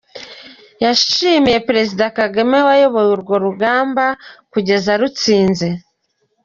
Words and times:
Yashimye 0.83 1.55
Perezida 1.67 2.05
Kagame 2.17 2.57
wayoboye 2.67 3.13
rwo 3.21 3.35
rugamba 3.45 4.05
kugeza 4.51 4.89
arutsinze. 4.95 5.67